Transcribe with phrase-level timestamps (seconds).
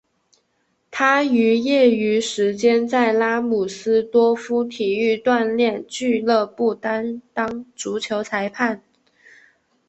[0.89, 8.81] 他于业余时间在拉姆斯多夫体育锻炼俱乐部担当足球裁判。